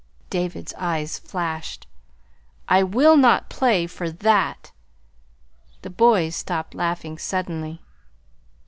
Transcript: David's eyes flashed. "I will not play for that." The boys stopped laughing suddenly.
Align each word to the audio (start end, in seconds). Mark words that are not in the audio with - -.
David's 0.31 0.73
eyes 0.79 1.19
flashed. 1.19 1.85
"I 2.67 2.81
will 2.81 3.15
not 3.15 3.51
play 3.51 3.85
for 3.85 4.09
that." 4.09 4.71
The 5.83 5.91
boys 5.91 6.35
stopped 6.35 6.73
laughing 6.73 7.19
suddenly. 7.19 7.83